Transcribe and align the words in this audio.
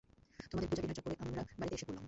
তোমাদের 0.51 0.69
পূজা-টিনার 0.69 0.95
চক্করে, 0.95 1.15
আমরা 1.19 1.41
বাড়িতে 1.57 1.75
এসে 1.75 1.85
পরলাম। 1.85 1.99